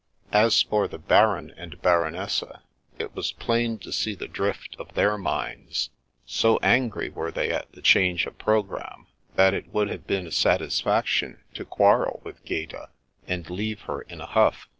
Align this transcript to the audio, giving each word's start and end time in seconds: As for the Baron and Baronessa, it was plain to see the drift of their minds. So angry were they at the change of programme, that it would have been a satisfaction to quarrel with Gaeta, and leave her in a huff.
As 0.33 0.59
for 0.63 0.87
the 0.87 0.97
Baron 0.97 1.51
and 1.57 1.79
Baronessa, 1.79 2.63
it 2.97 3.13
was 3.15 3.33
plain 3.33 3.77
to 3.77 3.91
see 3.93 4.15
the 4.15 4.27
drift 4.27 4.75
of 4.79 4.91
their 4.95 5.15
minds. 5.15 5.91
So 6.25 6.57
angry 6.63 7.09
were 7.11 7.29
they 7.31 7.51
at 7.51 7.71
the 7.73 7.83
change 7.83 8.25
of 8.25 8.39
programme, 8.39 9.05
that 9.35 9.53
it 9.53 9.71
would 9.71 9.89
have 9.89 10.07
been 10.07 10.25
a 10.25 10.31
satisfaction 10.31 11.41
to 11.53 11.65
quarrel 11.65 12.19
with 12.23 12.43
Gaeta, 12.45 12.89
and 13.27 13.47
leave 13.51 13.81
her 13.81 14.01
in 14.01 14.19
a 14.21 14.25
huff. 14.25 14.67